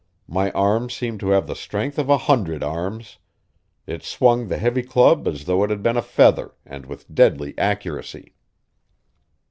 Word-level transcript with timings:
My 0.27 0.49
arm 0.53 0.89
seemed 0.89 1.19
to 1.19 1.29
have 1.29 1.45
the 1.45 1.55
strength 1.55 1.99
of 1.99 2.09
a 2.09 2.17
hundred 2.17 2.63
arms; 2.63 3.19
it 3.85 4.01
swung 4.01 4.47
the 4.47 4.57
heavy 4.57 4.81
club 4.81 5.27
as 5.27 5.45
though 5.45 5.63
it 5.63 5.69
had 5.69 5.83
been 5.83 5.95
a 5.95 6.01
feather, 6.01 6.55
and 6.65 6.87
with 6.87 7.13
deadly 7.13 7.55
accuracy. 7.55 8.33